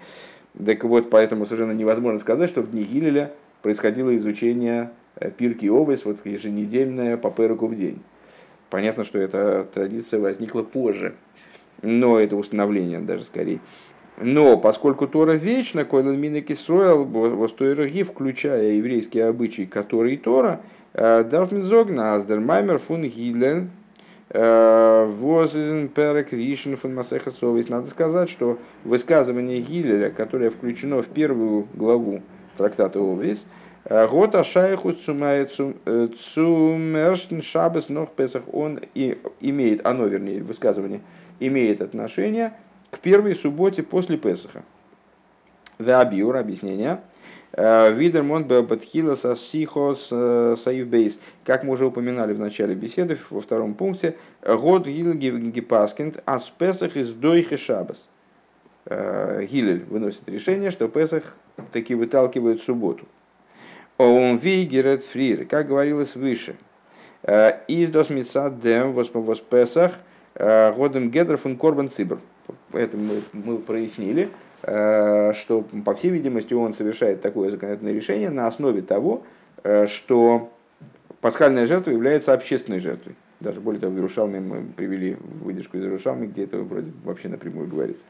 [0.63, 3.33] Так вот, поэтому совершенно невозможно сказать, что в дни Гилеля
[3.63, 8.01] происходило изучение э, пирки овес, вот еженедельное по переку в день.
[8.69, 11.13] Понятно, что эта традиция возникла позже,
[11.83, 13.59] но это установление даже скорее.
[14.17, 20.61] Но поскольку Тора вечна, Койлен Минеки Сроил, Востойрги, включая еврейские обычаи, которые Тора,
[20.93, 23.71] э, Дарфминзогна, Аздермаймер, Фун Гилен,
[24.29, 27.69] э, Возизен Перек Ришен фун Масеха Совесть.
[27.69, 32.21] Надо сказать, что высказывание Гилеля, которое включено в первую главу
[32.55, 33.43] трактата Овес,
[33.85, 35.71] э, Гота Шайху Цумершн
[37.41, 41.01] Шабес Нох Песах, он и имеет, оно вернее, высказывание–
[41.39, 42.53] имеет отношение
[42.91, 44.63] к первой субботе после Песаха.
[45.79, 47.01] Веабиур, объяснение.
[47.53, 51.17] Э, Видермон Бабатхила Сасихос э, Саивбейс.
[51.45, 57.11] Как мы уже упоминали в начале беседы, во втором пункте, Год Гипаскинд Ас Песах из
[57.11, 58.07] Дойхи Шабас.
[58.85, 61.35] Э, Гилель выносит решение, что Песах
[61.71, 63.05] таки выталкивает субботу.
[63.97, 66.55] Он вигерет фрир, как говорилось выше.
[67.67, 69.93] Из досмица дем вос Песах–
[70.35, 72.19] годом Гедр фун Корбан Цибр.
[72.73, 74.29] Это мы, мы прояснили,
[74.63, 79.23] э, что, по всей видимости, он совершает такое законодательное решение на основе того,
[79.63, 80.51] э, что
[81.21, 83.15] пасхальная жертва является общественной жертвой.
[83.39, 87.67] Даже более того, в Иерушалме мы привели выдержку из Иерушалме, где это вроде вообще напрямую
[87.67, 88.05] говорится.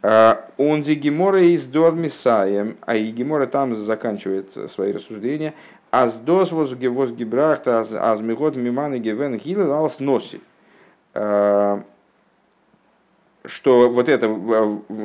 [0.00, 3.12] Он Гемора из Дормисаем, а и
[3.46, 5.54] там заканчивает свои рассуждения.
[5.90, 10.40] Аз дос воз гибрахт, аз мигот миманы гевен хилел алс носи
[13.44, 14.28] что вот это,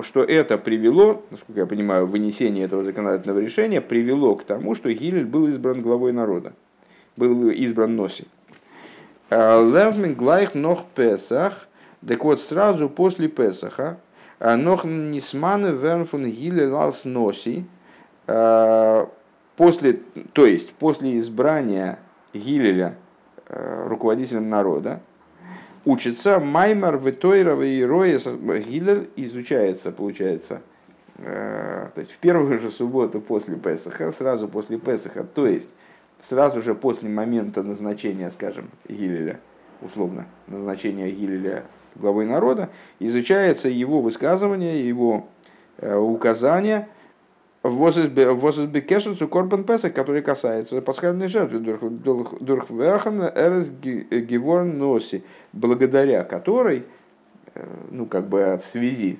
[0.03, 5.25] что это привело, насколько я понимаю, вынесение этого законодательного решения привело к тому, что Гилель
[5.25, 6.53] был избран главой народа,
[7.15, 8.25] был избран Носи.
[9.29, 11.67] Левмин глайх нох Песах,
[12.05, 13.97] так вот сразу после Песаха,
[14.39, 16.69] нох нисманы верн фун Гилель
[17.05, 17.65] Носи,
[19.55, 19.99] после,
[20.33, 21.97] то есть после избрания
[22.33, 22.95] Гилеля
[23.47, 24.99] руководителем народа,
[25.85, 30.61] учится Маймар Витойрова и Роя Гилель изучается, получается,
[31.17, 35.69] э, то есть в первую же субботу после Песаха, сразу после Песаха, то есть
[36.21, 39.39] сразу же после момента назначения, скажем, Гилеля,
[39.81, 41.63] условно, назначения Гилеля
[41.95, 42.69] главой народа,
[42.99, 45.27] изучается его высказывание, его
[45.77, 46.87] э, указания–
[47.63, 55.23] Возбекешицу Корбан Песах, который касается пасхальной жертвы Дурхвехан Эрес Геворн Носи,
[55.53, 56.83] благодаря которой,
[57.55, 59.17] э, ну как бы в связи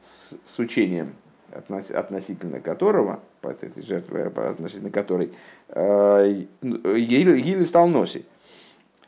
[0.00, 1.14] с, с учением,
[1.52, 5.30] относительно которого, по этой жертве, относительно которой,
[5.68, 8.24] э, Гили стал Носи.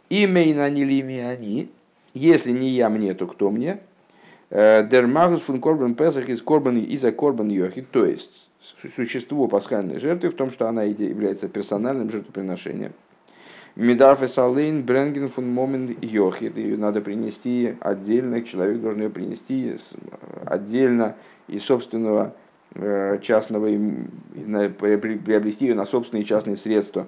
[0.09, 1.69] Имейна не ли они,
[2.15, 3.81] если не я мне, то кто мне?
[4.51, 8.48] Э, Дермагус фун Корбан Песах из Корбан и за Корбан Йохи, то есть
[8.97, 12.93] существо пасхальной жертвы в том, что она является персональным жертвоприношением.
[13.77, 16.57] Медарф Салейн Бренген фун Момент Йохит.
[16.57, 19.77] Ее надо принести отдельно, человек должен ее принести
[20.45, 21.15] отдельно
[21.47, 22.35] из собственного
[22.75, 27.07] э, частного, приобрести ее на собственные частные средства.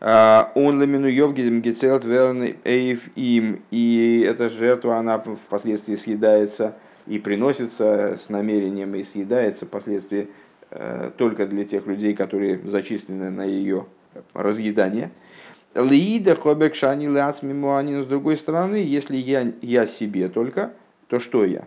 [0.00, 3.62] А, он ламину Йовгидем Гецелт Верн Эйв им.
[3.70, 6.74] И эта жертва, она впоследствии съедается
[7.10, 10.28] и приносится с намерением и съедается впоследствии
[10.70, 13.86] э, только для тех людей, которые зачислены на ее
[14.32, 15.10] разъедание.
[15.74, 20.70] Лиида хобек шани с другой стороны, если я, я себе только,
[21.08, 21.64] то что я?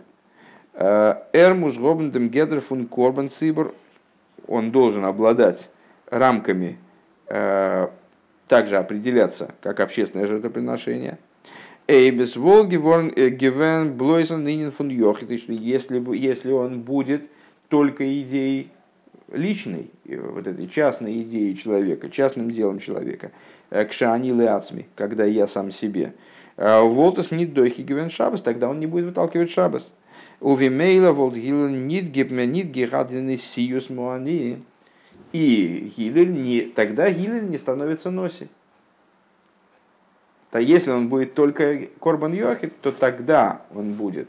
[0.72, 3.74] Э, Эрмус гобндем гедр фун корбан цибр,
[4.46, 5.68] он должен обладать
[6.08, 6.78] рамками,
[7.26, 7.88] э,
[8.48, 11.18] также определяться как общественное жертвоприношение–
[11.86, 17.28] Эйбес вол гивен блойзен нынен фун йохит, если, если он будет
[17.68, 18.70] только идеей
[19.30, 23.32] личной, вот этой частной идеей человека, частным делом человека,
[23.68, 26.14] к шани леацми, когда я сам себе.
[26.56, 29.92] Волтас не дойхи гивен шабас, тогда он не будет выталкивать шабас.
[30.40, 34.62] У вимейла волтгил нит гибме нит гирадины сиюс муани.
[35.32, 38.48] И Гилель не, тогда Гилель не становится носи
[40.54, 44.28] то если он будет только Корбан Йохид, то тогда он будет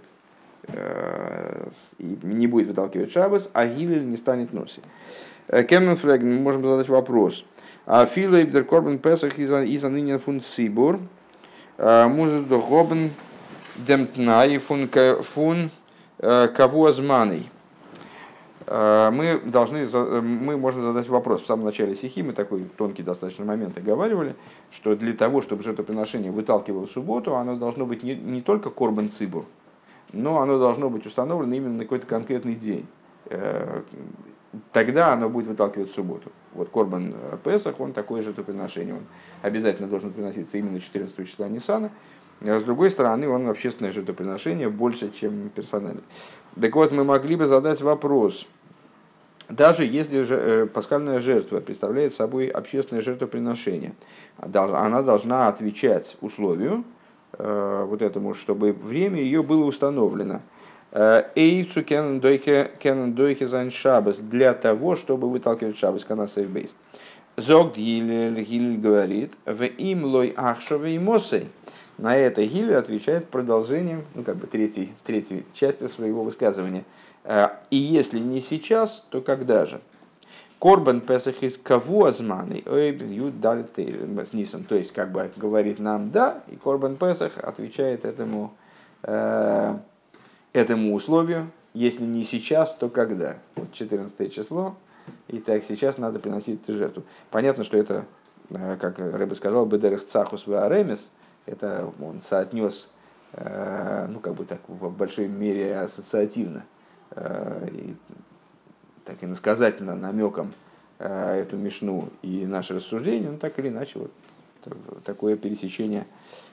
[0.64, 1.68] э,
[2.00, 4.82] не будет выталкивать шабас, а Гилель не станет носи.
[5.48, 7.46] Э, Кеммен Фреген, мы можем задать вопрос.
[7.86, 11.00] А Филейб дер Корбан Песах из ныне фун Сибур,
[11.78, 13.12] э, музык до Гобен
[13.76, 14.90] демтнай фун.
[16.18, 16.48] Э,
[18.68, 21.44] мы должны, э, мы можем задать вопрос.
[21.44, 24.36] В самом начале стихи мы такой тонкий достаточно момент оговаривали,
[24.72, 29.10] что для того, чтобы жертвоприношение выталкивало в субботу, оно должно быть не, не только корбан
[29.10, 29.46] цибур,
[30.14, 32.88] но оно должно быть установлено именно на какой-то конкретный день.
[33.26, 33.82] Э,
[34.72, 36.32] тогда оно будет выталкивать в субботу.
[36.54, 38.96] Вот Корбан Песах, он такое жертвоприношение.
[38.96, 39.04] Он
[39.42, 41.92] обязательно должен приноситься именно 14 числа Ниссана.
[42.42, 46.04] А с другой стороны, он общественное жертвоприношение больше, чем персональное.
[46.60, 48.48] Так вот, мы могли бы задать вопрос,
[49.50, 53.94] даже если же, э, пасхальная жертва представляет собой общественное жертвоприношение,
[54.38, 56.84] она должна отвечать условию,
[57.38, 60.42] э, вот этому, чтобы время ее было установлено.
[60.92, 66.76] Э, Эйцу кенен дойхе зайн шабас для того, чтобы выталкивать шабас канаса бейс.
[67.38, 71.50] Зог Гилель говорит, в им лой ахшовый мосей.
[71.98, 76.84] На это Гилель отвечает продолжением, ну как бы третьей, третьей части своего высказывания–
[77.72, 79.82] и если не сейчас, то когда же?
[80.60, 84.64] Корбан Песах из кого азманы, с нисом.
[84.64, 88.54] То есть, как бы говорит нам да, и Корбан Песах отвечает этому,
[89.04, 89.78] э,
[90.54, 91.52] этому условию.
[91.74, 93.36] Если не сейчас, то когда?
[93.56, 94.76] Вот 14 число.
[95.28, 97.04] И так сейчас надо приносить эту жертву.
[97.30, 98.06] Понятно, что это,
[98.50, 101.12] э, как Рэбе сказал, Бедерах Цахус Аремес,
[101.46, 102.92] это он соотнес,
[103.38, 106.75] ну, как бы так, в большой мере ассоциативно– Э,
[107.16, 107.96] и
[109.06, 110.54] так и насказательно намеком
[111.00, 114.12] э, эту мешну и наше рассуждение, ну так или иначе вот
[115.04, 116.08] такое пересечение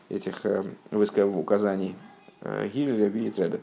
[0.08, 1.96] этих э, указаний
[2.42, 3.60] Гилеля Виетребе.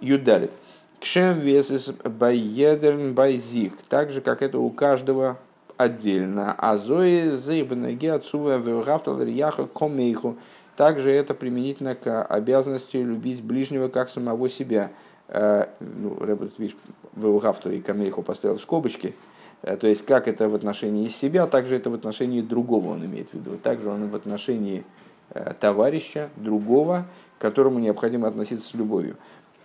[0.00, 0.52] Юдалит.
[1.00, 3.74] Кшем весес байедерн байзик.
[3.88, 5.38] Так же, как это у каждого
[5.76, 6.54] отдельно.
[6.58, 10.36] А зои зейбнаги отцува вевгафтал яха комейху.
[10.76, 14.90] Также это применительно к обязанности любить ближнего как самого себя.
[15.28, 16.76] Э, ну, Рэббет, видишь,
[17.14, 19.14] вевгафту и комейху поставил в скобочки.
[19.62, 23.30] Э, то есть, как это в отношении себя, также это в отношении другого он имеет
[23.30, 23.56] в виду.
[23.56, 24.84] Также он в отношении
[25.30, 27.06] э, товарища, другого,
[27.38, 29.16] к которому необходимо относиться с любовью.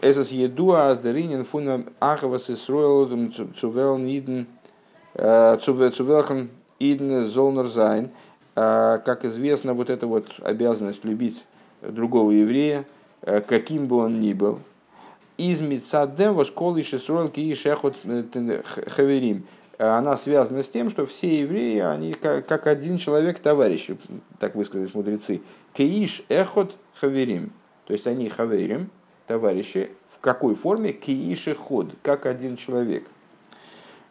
[0.02, 4.48] Эсэс едуа аздеринен фунам ахавас исруэл цувел ниден
[5.14, 8.10] цувелхан иден золнер зайн.
[8.56, 11.46] Как известно, вот эта вот обязанность любить
[11.84, 12.86] другого еврея,
[13.48, 14.60] каким бы он ни был,
[15.42, 17.98] из Мицадем восколы шесрон ки шехот
[18.88, 19.46] хаверим.
[19.78, 23.90] Она связана с тем, что все евреи, они как один человек товарищ,
[24.40, 25.42] так высказались мудрецы.
[25.74, 27.52] Кииш эхот хаверим.
[27.88, 28.92] То есть они хаверим,
[29.26, 30.94] товарищи, в какой форме?
[30.94, 33.08] Кииши ход, как один человек.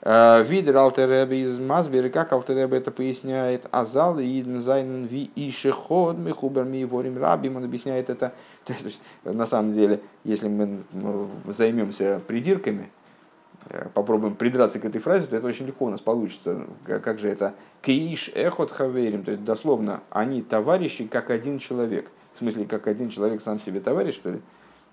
[0.02, 6.84] Э, Видер Алтеребе из Масбера, как Алтеребе это поясняет, Азал и Зайнен Ви Ишеход, Ми
[6.84, 8.32] Ворим Рабим, он объясняет это.
[8.64, 10.80] То есть, на самом деле, если мы
[11.48, 12.90] займемся придирками,
[13.68, 16.66] э, попробуем придраться к этой фразе, то это очень легко у нас получится.
[16.86, 17.54] Как же это?
[17.82, 22.10] Кииш эхот хаверим, то есть дословно, они товарищи, как один человек.
[22.32, 24.40] В смысле, как один человек сам себе товарищ, что ли?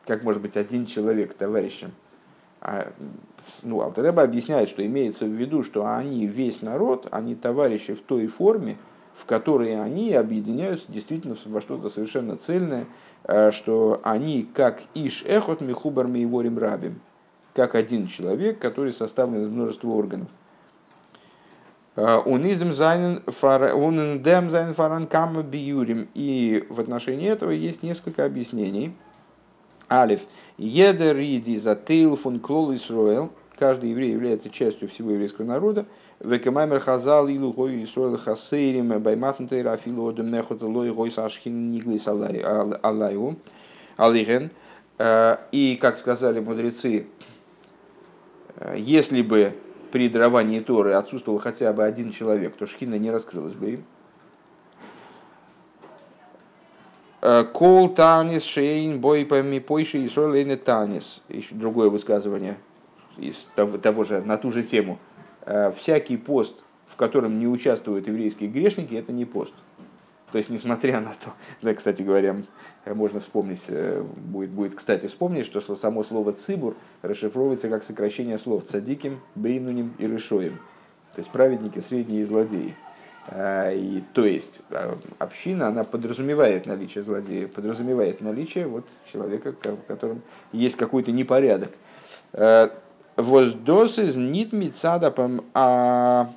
[0.05, 1.93] Как может быть один человек товарищем?
[2.61, 2.91] А,
[3.63, 8.27] ну, Алтереба объясняет, что имеется в виду, что они весь народ, они товарищи в той
[8.27, 8.77] форме,
[9.13, 12.85] в которой они объединяются действительно во что-то совершенно цельное,
[13.23, 16.99] э, что они как Иш Эхот Михубар Мейворим Рабим,
[17.53, 20.29] как один человек, который составлен из множества органов.
[21.95, 25.07] Он издем зайнен фаран
[25.43, 26.07] биюрим.
[26.13, 28.95] И в отношении этого есть несколько объяснений–
[29.89, 30.21] Алиф.
[30.57, 33.31] Едер риди затейл фун клол Исруэл.
[33.57, 35.85] Каждый еврей является частью всего еврейского народа.
[36.19, 43.37] Векамаймер хазал илу гой Исруэл хасейрим байматнтей рафилу оду мехот лой гой сашхин ниглис алайу.
[43.97, 44.51] Алиген.
[44.99, 47.07] Э, и, как сказали мудрецы,
[48.55, 49.53] э, если бы
[49.91, 53.85] при даровании Торы отсутствовал хотя бы один человек, то шхина не раскрылась бы им.
[57.16, 57.16] Э,
[57.53, 61.21] Кол танис шейн бой пойми пойши и солейны танис.
[61.29, 62.57] Еще другое высказывание
[63.17, 64.99] из того, того же, на ту же тему.
[65.45, 69.53] Э, всякий пост, в котором не участвуют еврейские грешники, это не пост.
[70.31, 72.37] То есть, несмотря на то, да, кстати говоря,
[72.85, 78.65] можно вспомнить, э, будет, будет кстати вспомнить, что само слово цибур расшифровывается как сокращение слов
[78.65, 80.59] цадиким, бейнуним и решоем.
[81.13, 82.75] То есть праведники, средние и злодеи.
[83.29, 89.87] А, и, то есть а, община, она подразумевает наличие злодея, подразумевает наличие вот, человека, в
[89.87, 90.21] котором
[90.53, 91.71] есть какой-то непорядок.
[92.33, 92.71] А,
[93.17, 96.29] воздос из нит мицадапом а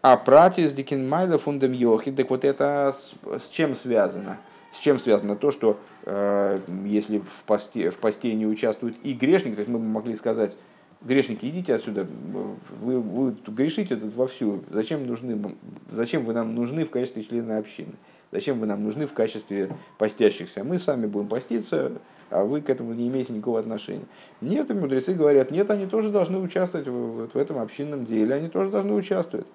[0.00, 2.12] а пратис дикинмайла фундам йохи.
[2.12, 4.38] Так вот это с, с чем связано?
[4.72, 9.54] С чем связано то, что э, если в посте, в посте не участвуют и грешники,
[9.54, 10.56] то есть мы могли сказать,
[11.00, 12.06] грешники, идите отсюда,
[12.80, 15.56] вы, вы грешите тут вовсю, зачем, нужны,
[15.90, 17.94] зачем вы нам нужны в качестве члена общины?
[18.30, 20.62] Зачем вы нам нужны в качестве постящихся?
[20.62, 21.92] Мы сами будем поститься,
[22.28, 24.04] а вы к этому не имеете никакого отношения.
[24.42, 28.70] Нет, мудрецы говорят, нет, они тоже должны участвовать в, в этом общинном деле, они тоже
[28.70, 29.46] должны участвовать.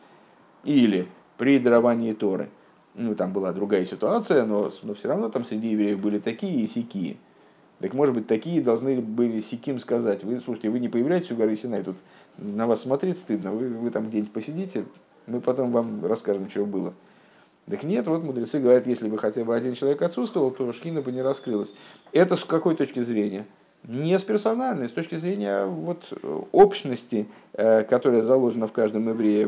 [0.64, 2.50] Или при даровании Торы.
[2.96, 6.68] Ну, там была другая ситуация, но, но все равно там среди евреев были такие и
[6.68, 7.18] сякие.
[7.84, 11.54] Так может быть, такие должны были Сиким сказать, вы, слушайте, вы не появляетесь у горы
[11.54, 11.98] Синай, тут
[12.38, 14.86] на вас смотреть стыдно, вы, вы там где-нибудь посидите,
[15.28, 16.94] мы потом вам расскажем, что было.
[17.70, 21.12] Так нет, вот мудрецы говорят, если бы хотя бы один человек отсутствовал, то шкина бы
[21.12, 21.74] не раскрылась.
[22.14, 23.46] Это с какой точки зрения?
[23.84, 26.06] Не с персональной, с точки зрения вот,
[26.54, 29.46] общности, э, которая заложена в каждом еврее.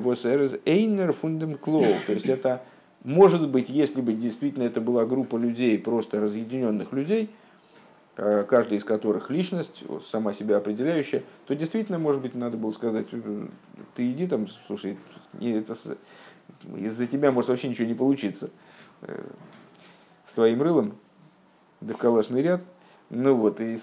[0.65, 1.85] Эйнер фундем клоу.
[2.05, 2.63] То есть это
[3.05, 7.29] может быть, если бы действительно это была группа людей, просто разъединенных людей–
[8.17, 13.07] Э, каждый из которых личность, сама себя определяющая, то действительно, может быть, надо было сказать,
[13.11, 13.47] «Э,
[13.93, 14.97] ты иди там, слушай,
[16.77, 18.51] из-за тебя может вообще ничего не получиться.
[19.01, 19.21] Э,
[20.25, 20.97] с твоим рылом,
[21.81, 22.61] да в калашный ряд.
[23.09, 23.77] Ну вот, и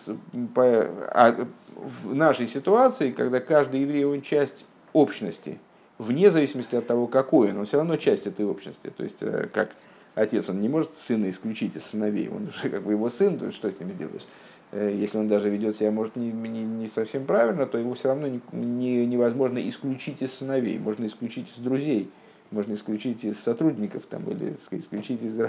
[0.55, 0.65] по,
[1.13, 4.65] а в нашей ситуации, когда каждый еврей, он часть
[4.95, 5.61] общности,
[5.99, 8.91] вне зависимости от того, какой он, он все равно часть этой общности.
[8.97, 9.23] То есть,
[9.53, 9.73] как
[10.15, 13.51] отец, он не может сына исключить из сыновей, он уже как бы его сын, то
[13.53, 14.27] что с ним сделаешь?
[14.73, 18.09] Э, если он даже ведет себя, может, не, не, не совсем правильно, то его все
[18.09, 22.11] равно не, не, невозможно исключить из сыновей, можно исключить из друзей,
[22.51, 25.41] можно исключить из сотрудников там, или сказать, исключить из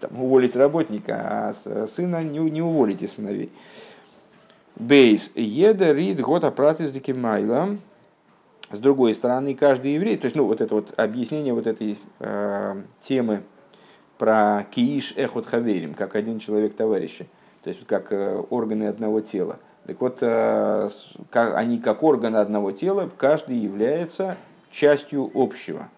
[0.00, 3.50] там, уволить работника, а сына не, не уволите сыновей.
[4.76, 5.30] Бейс.
[5.36, 7.76] Еда рид год апратис майла.
[8.70, 12.82] С другой стороны, каждый еврей, то есть, ну, вот это вот объяснение вот этой э,
[13.00, 13.42] темы
[14.18, 17.26] про кииш эхот хаверим, как один человек товарища,
[17.62, 19.58] то есть как э, органы одного тела.
[19.86, 20.88] Так вот, э,
[21.32, 24.36] они как органы одного тела, каждый является
[24.70, 25.88] частью общего,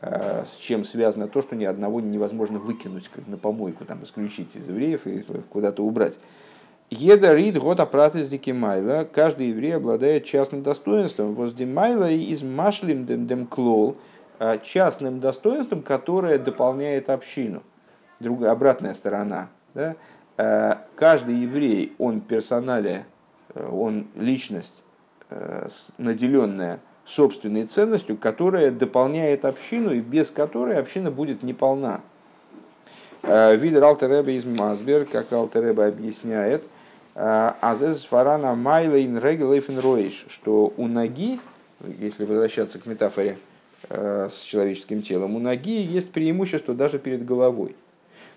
[0.00, 4.56] э, с чем связано то, что ни одного невозможно выкинуть как на помойку, там, исключить
[4.56, 6.18] из евреев и куда-то убрать.
[6.90, 9.08] Еда рид гота пратис майла.
[9.10, 11.36] Каждый еврей обладает частным достоинством.
[11.36, 13.96] Возле майла из машлим дем дем клол.
[14.42, 17.62] А, частным достоинством, которое дополняет общину.
[18.20, 19.50] Другая, обратная сторона.
[19.74, 19.96] Да?
[20.38, 23.06] А, каждый еврей, он персоналия,
[23.54, 24.82] э, он личность,
[25.28, 25.68] э,
[25.98, 32.00] наделенная собственной ценностью, которая дополняет общину и без которой община будет неполна.
[33.22, 36.64] Э, Видер Алтереба из Масбер, как Алтереба объясняет–
[37.14, 41.40] Азез фарана майлейн регелейфен роиш, что у ноги,
[41.98, 43.49] если возвращаться к метафоре э,
[43.88, 47.74] с человеческим телом, у ноги есть преимущество даже перед головой.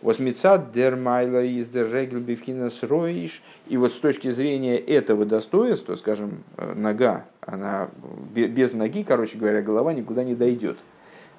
[0.04, 3.42] Восмицат дер майла из дер регел бифхинас роиш.
[3.68, 7.90] И вот с точки зрения этого достоинства, скажем, э, нога, она
[8.36, 10.80] без ноги, короче говоря, голова никуда не дойдет.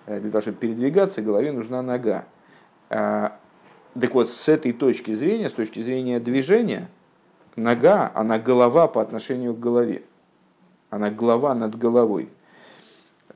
[0.07, 2.25] Э, для того, чтобы передвигаться, голове нужна нога.
[2.89, 6.89] Так вот, с этой точки зрения, с точки зрения движения,
[7.57, 10.03] нога, она голова по отношению к голове.
[10.89, 12.31] Она голова над головой.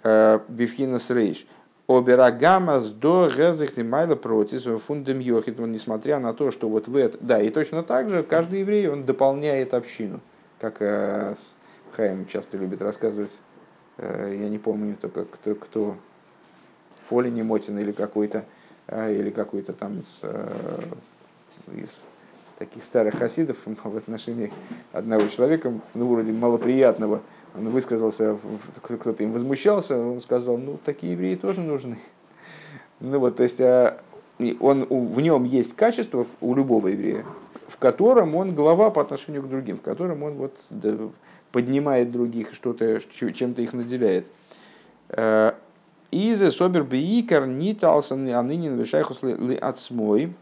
[0.03, 1.47] Э, Бифхинас рейш.
[1.89, 7.17] Оберагамас до герзих майла протис фундам йохит, несмотря на то, что вот в это...
[7.21, 10.21] Да, и точно так же каждый еврей, он дополняет общину.
[10.61, 11.35] Как э,
[11.93, 13.41] Хайм часто любит рассказывать.
[13.97, 15.97] Э, я не помню только кто, кто
[17.09, 18.45] Фоли Немотин или какой-то,
[18.91, 20.21] или какой-то там из,
[21.75, 22.09] из
[22.59, 24.53] таких старых хасидов в отношении
[24.93, 27.23] одного человека, ну, вроде малоприятного,
[27.59, 28.39] он высказался,
[28.83, 31.99] кто-то им возмущался, он сказал, ну, такие евреи тоже нужны.
[33.01, 33.99] Ну вот, то есть а,
[34.61, 37.25] он, в нем есть качество у любого еврея,
[37.67, 40.57] в котором он глава по отношению к другим, в котором он вот
[41.53, 44.31] поднимает других, что-то, чем-то их наделяет.
[45.09, 45.53] Э,
[46.11, 50.35] Изе собер бейкар ниталсан анынин вишайхус ли отсмой.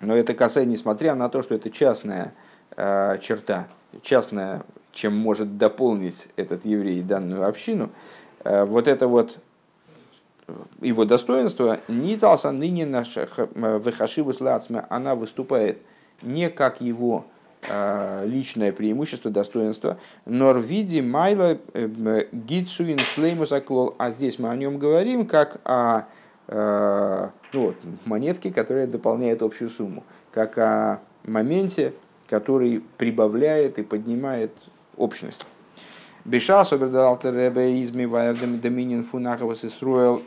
[0.00, 2.34] Но это касается, несмотря на то, что это частная
[2.76, 3.68] э, черта,
[4.02, 7.90] частная, чем может дополнить этот еврей данную общину,
[8.44, 9.38] э, вот это вот
[10.46, 15.82] э, его достоинство, Ниталса ныне наша э, выхашивус лацме, она выступает
[16.22, 17.26] не как его
[18.26, 21.56] личное преимущество, достоинство, но в виде майла
[22.30, 26.02] гитсуин шлеймус аклол, а здесь мы о нем говорим как о
[26.46, 31.94] ну, вот, монетки, которые дополняют общую сумму, как о моменте,
[32.28, 34.52] который прибавляет и поднимает
[34.96, 35.46] общность.
[36.24, 40.22] Беша собердал Алтеребе изми вайердем доминин фунаховас Исруэл,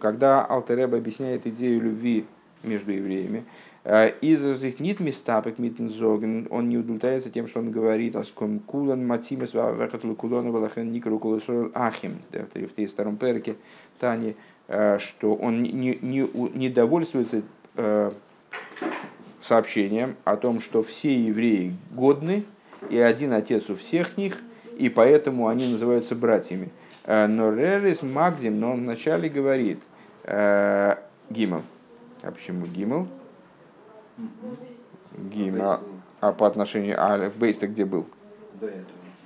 [0.00, 2.24] когда Алтеребе объясняет идею любви
[2.62, 3.44] между евреями,
[3.84, 8.60] э, из их нит мистапек митнзоген, он не удовлетворяется тем, что он говорит о ском
[8.60, 13.56] кулан матимес вахатлу кулона валахен никру куласуэл ахим, в 32 перке
[13.98, 14.36] Тани,
[14.72, 17.42] Э, что он не, не, не довольствуется
[17.74, 18.12] э,
[19.40, 22.44] сообщением о том, что все евреи годны,
[22.88, 24.40] и один отец у всех них,
[24.78, 26.70] и поэтому они называются братьями.
[27.04, 29.82] Э, но Рерис Макзим, но он вначале говорит
[31.30, 31.62] Гимл.
[32.22, 33.08] А почему Гимл?
[35.16, 35.80] Гимл.
[36.20, 36.96] А по отношению...
[36.98, 38.06] А в Бейста где был?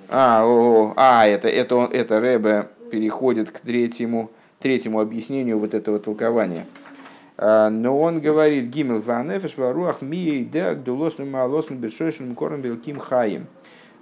[0.09, 4.31] А, о, а это, это, это Ребе переходит к третьему
[4.65, 6.65] третьему объяснению вот этого толкования.
[7.37, 13.47] А, но он говорит, Гимел ванефеш варуах мией деак дулосным малосным бешошным кором белким хаим.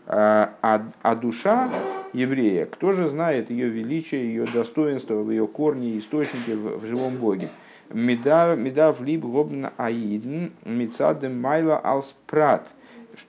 [0.06, 1.72] А, а, а душа
[2.12, 7.16] еврея, кто же знает ее величие, ее достоинство в ее корне источнике в, в живом
[7.16, 7.48] Боге?
[7.90, 12.68] Медар, медар в либ гобна аидн, мицадем майла алспрат.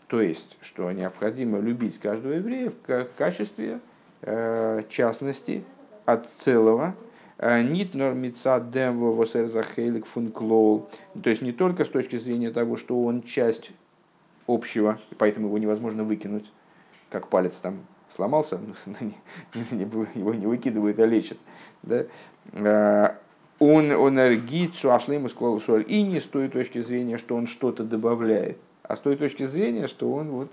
[0.07, 3.79] То есть, что необходимо любить каждого еврея в качестве
[4.21, 5.63] э, частности
[6.05, 10.89] от целого, Э, Нит нормица демво восерзахейлик функлоул.
[11.21, 13.71] То есть не только с точки зрения того, что он часть
[14.47, 16.51] общего, и поэтому его невозможно выкинуть,
[17.09, 17.79] как палец там
[18.09, 18.59] сломался,
[19.71, 21.37] его не выкидывают, а лечат.
[21.81, 22.05] Да?
[22.53, 23.15] Э,
[23.59, 25.85] он энергицу ашлейму соль.
[25.87, 29.87] И не с той точки зрения, что он что-то добавляет, а с той точки зрения,
[29.87, 30.51] что он вот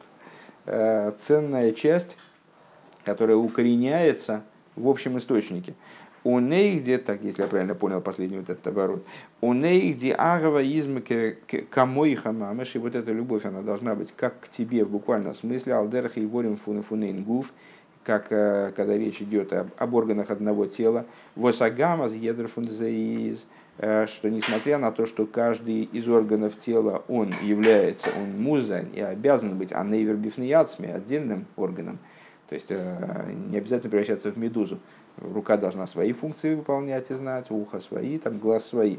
[0.66, 2.16] э, ценная часть,
[3.04, 4.44] которая укореняется
[4.76, 5.74] в общем источнике.
[6.22, 9.04] У где так, если я правильно понял последний вот этот оборот,
[9.40, 11.38] у где агава измке
[11.70, 15.74] камой хамамеш, и вот эта любовь, она должна быть как к тебе в буквальном смысле,
[15.74, 17.52] алдерах и ворим фунефунейн гуф,
[18.04, 21.06] как когда речь идет об, об органах одного тела,
[21.36, 23.46] восагама едр фунзеиз,
[23.78, 29.56] что несмотря на то, что каждый из органов тела, он является, он муза и обязан
[29.56, 31.98] быть анейвер бифнияцми, отдельным органом,
[32.48, 34.80] то есть не обязательно превращаться в медузу,
[35.18, 38.96] рука должна свои функции выполнять и знать, ухо свои, там, глаз свои.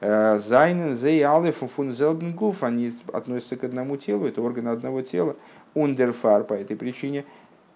[0.00, 5.36] Э, Зайнен, зей, алеф, фунзелбенгуф, они относятся к одному телу, это органы одного тела.
[5.74, 7.24] Ундерфар по этой причине.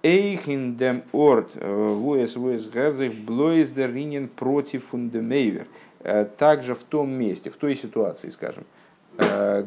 [0.02, 5.66] Эйхин дем орт, э, вуэс вуэс герзих, блоис дер ринен против фундемейвер.
[6.00, 8.64] Э, также в том месте, в той ситуации, скажем,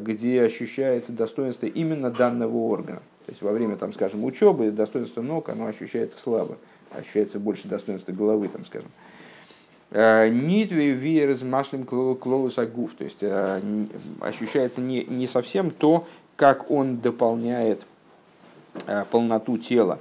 [0.00, 3.02] где ощущается достоинство именно данного органа.
[3.26, 6.56] То есть во время, там, скажем, учебы достоинство ног, оно ощущается слабо
[6.98, 8.90] ощущается больше достоинства головы, там, скажем.
[9.94, 13.60] Э, Нитве вирс машлим клоус агуф, то есть э,
[14.20, 17.86] ощущается не, не совсем то, как он дополняет
[18.86, 19.98] э, полноту тела.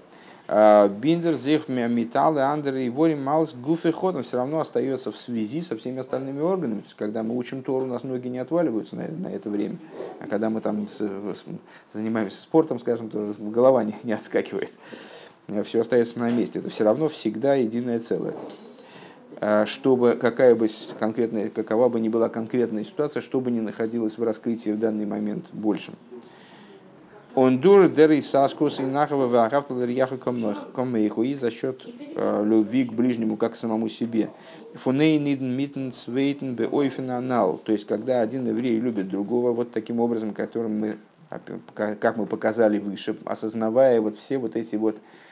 [0.48, 5.78] Биндер, зих, металлы, андеры ворим, малс, гуф и ходом все равно остается в связи со
[5.78, 6.80] всеми остальными органами.
[6.80, 9.78] То есть, когда мы учим Тору, у нас ноги не отваливаются на, на это время.
[10.20, 11.46] А когда мы там с, с,
[11.94, 14.72] занимаемся спортом, скажем, то голова не, не отскакивает.
[14.72, 15.11] Э,
[15.64, 16.60] все остается на месте.
[16.60, 18.36] Это все равно всегда единое целое.
[19.44, 20.68] А чтобы какая бы
[21.00, 25.48] конкретная, какова бы ни была конкретная ситуация, чтобы не находилась в раскрытии в данный момент
[25.52, 25.96] большим.
[27.34, 31.82] Он дур дерей саскус и нахава вахавтал рияха комейху и за счет
[32.16, 34.30] э, любви к ближнему как к самому себе.
[34.76, 37.58] Фуней нидн митн свейтен бе ойфенанал.
[37.58, 40.98] То есть, когда один еврей любит другого вот таким образом, которым мы,
[41.74, 45.31] как мы показали выше, осознавая вот все вот эти вот Э,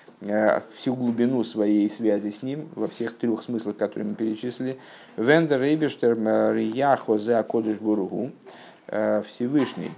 [0.75, 4.77] всю глубину своей связи с ним во всех трех смыслах, которые мы перечислили.
[5.15, 8.31] Вендер Рейбештер Рияхо за Кодыш Буругу.
[8.91, 9.91] Э, Всевышний.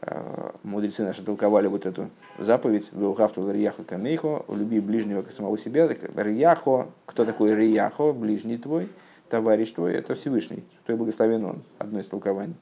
[0.00, 5.88] Э, мудрецы наши толковали вот эту заповедь Веухавту Рияхо Камейхо, люби ближнего к самого себя.
[6.16, 8.88] Рияхо, кто такой Рияхо, ближний твой,
[9.28, 12.56] товарищ твой, это Всевышний, кто благословен он, одно из толкований.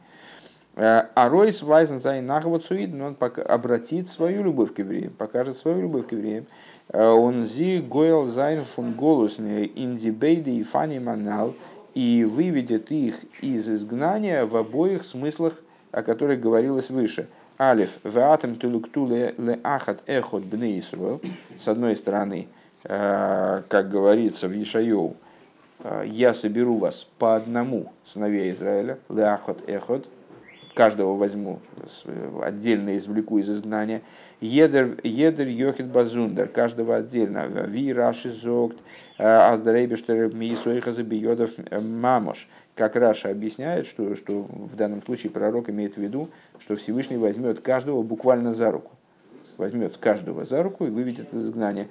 [0.77, 6.13] А Ройс Вайзен Зайн Нахвацуид, он обратит свою любовь к евреям, покажет свою любовь к
[6.13, 6.47] евреям.
[6.93, 11.55] Он зи гойл зайн фун голос индибейды и фани манал
[11.95, 15.55] и выведет их из изгнания в обоих смыслах,
[15.93, 17.29] о которых говорилось выше.
[17.59, 22.49] Алиф, веатем тулуктуле ле ахат эхот бне С одной стороны,
[22.85, 25.15] э, как говорится в Ишайоу,
[25.81, 30.07] «Э, я соберу вас по одному сыновей Израиля, ле ахот эхот,
[30.81, 31.61] каждого возьму,
[32.43, 34.01] отдельно извлеку из изгнания.
[34.41, 37.45] Едер, едер йохит базундер, каждого отдельно.
[37.67, 38.79] Ви раши зогт,
[39.19, 42.49] э, аздарейбештер миисуэха забиодов э, мамош.
[42.77, 47.61] Как Раша объясняет, что, что в данном случае пророк имеет в виду, что Всевышний возьмет
[47.61, 48.93] каждого буквально за руку.
[49.59, 51.89] Возьмет каждого за руку и выведет из изгнания.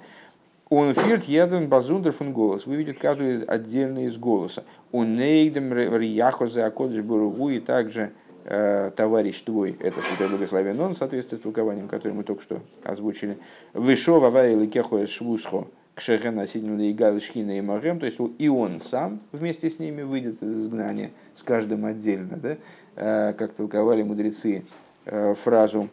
[0.68, 4.64] Он фирт еден базундер фун голос, выведет каждого отдельно из голоса.
[4.90, 8.10] Он нейдем рияхо за и также
[8.44, 13.38] товарищ твой, это святой благословен он, в соответствии с толкованием, которое мы только что озвучили.
[13.74, 19.20] Вышо вавай кехуэ швусхо кшехена сидим и галшхина и магем, то есть и он сам
[19.32, 22.56] вместе с ними выйдет из изгнания, с каждым отдельно, да?
[22.96, 24.64] Э, как толковали мудрецы
[25.04, 25.90] э, фразу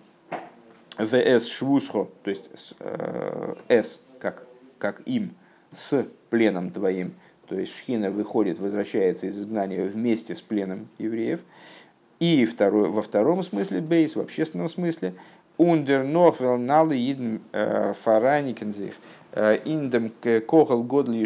[0.97, 2.49] ВС швусхо, то есть
[3.67, 4.47] С, как,
[4.79, 5.35] как им,
[5.71, 7.13] с пленом твоим,
[7.47, 11.41] то есть Шхина выходит, возвращается из изгнания вместе с пленом евреев,
[12.19, 15.13] и второй, во втором смысле бейс, в общественном смысле,
[15.57, 18.93] ундер нохвел налы идм э, фараникензих,
[19.33, 20.11] э, индем
[20.47, 21.25] кохал годли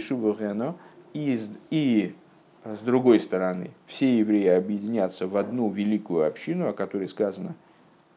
[1.14, 1.40] и,
[1.70, 2.16] и
[2.64, 7.56] с другой стороны, все евреи объединятся в одну великую общину, о которой сказано,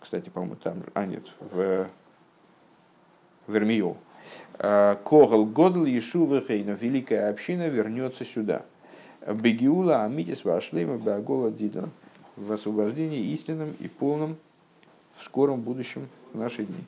[0.01, 1.89] кстати, по-моему, там, а нет, в,
[3.47, 3.97] в Ирмио.
[4.59, 8.63] «Э, Когал Годл Ешува Хейна, великая община вернется сюда.
[9.27, 11.91] Бегиула Амитис Вашлема Багола Дидон
[12.37, 14.37] в освобождении истинном и полном
[15.17, 16.85] в скором будущем в наши дни.